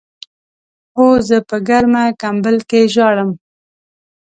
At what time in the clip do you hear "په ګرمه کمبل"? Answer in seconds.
1.49-2.55